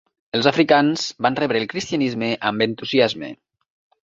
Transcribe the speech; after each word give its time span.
Els 0.37 0.47
africans 0.51 1.03
van 1.25 1.37
rebre 1.41 1.61
el 1.65 1.67
cristianisme 1.75 2.31
amb 2.53 2.67
entusiasme. 2.69 3.31